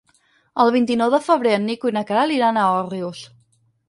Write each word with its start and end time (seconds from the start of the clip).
El 0.63 0.71
vint-i-nou 0.75 1.11
de 1.15 1.19
febrer 1.25 1.51
en 1.57 1.67
Nico 1.71 1.91
i 1.91 1.93
na 1.97 2.03
Queralt 2.13 2.37
iran 2.37 2.57
a 2.57 2.65
Òrrius. 2.79 3.21